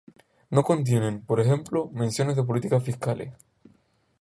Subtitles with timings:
[0.49, 3.35] No contienen, por ejemplo, menciones de políticas fiscales.